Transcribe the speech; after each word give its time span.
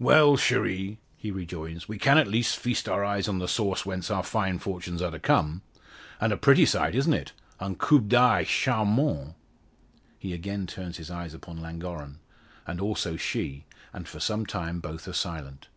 "Well, 0.00 0.36
cherie;" 0.36 0.98
he 1.16 1.30
rejoins, 1.30 1.86
"we 1.88 1.98
can 2.00 2.18
at 2.18 2.26
least 2.26 2.56
feast 2.56 2.88
our 2.88 3.04
eyes 3.04 3.28
on 3.28 3.38
the 3.38 3.46
source 3.46 3.86
whence 3.86 4.10
our 4.10 4.24
fine 4.24 4.58
fortunes 4.58 5.00
are 5.00 5.12
to 5.12 5.20
come. 5.20 5.62
And 6.20 6.32
a 6.32 6.36
pretty 6.36 6.66
sight 6.66 6.96
it 6.96 6.98
is, 6.98 7.02
isn't 7.04 7.14
it? 7.14 7.32
Un 7.60 7.76
coup 7.76 8.00
d'oeil 8.00 8.44
charmant!" 8.44 9.36
He 10.18 10.32
again 10.34 10.66
turns 10.66 10.96
his 10.96 11.12
eyes 11.12 11.32
upon 11.32 11.58
Llangorren, 11.60 12.18
as 12.66 12.80
also 12.80 13.16
she, 13.16 13.66
and 13.92 14.08
for 14.08 14.18
some 14.18 14.44
time 14.44 14.80
both 14.80 15.06
are 15.06 15.12
silent. 15.12 15.68